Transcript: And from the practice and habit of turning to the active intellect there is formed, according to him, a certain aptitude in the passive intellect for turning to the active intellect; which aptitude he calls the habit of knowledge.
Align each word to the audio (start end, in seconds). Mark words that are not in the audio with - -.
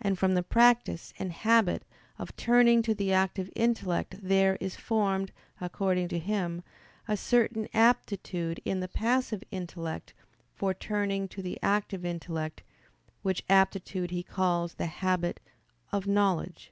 And 0.00 0.16
from 0.16 0.34
the 0.34 0.42
practice 0.44 1.12
and 1.18 1.32
habit 1.32 1.84
of 2.16 2.36
turning 2.36 2.80
to 2.82 2.94
the 2.94 3.12
active 3.12 3.50
intellect 3.56 4.14
there 4.22 4.56
is 4.60 4.76
formed, 4.76 5.32
according 5.60 6.06
to 6.10 6.20
him, 6.20 6.62
a 7.08 7.16
certain 7.16 7.66
aptitude 7.74 8.60
in 8.64 8.78
the 8.78 8.86
passive 8.86 9.42
intellect 9.50 10.14
for 10.54 10.72
turning 10.72 11.26
to 11.26 11.42
the 11.42 11.58
active 11.60 12.04
intellect; 12.04 12.62
which 13.22 13.42
aptitude 13.50 14.12
he 14.12 14.22
calls 14.22 14.74
the 14.74 14.86
habit 14.86 15.40
of 15.90 16.06
knowledge. 16.06 16.70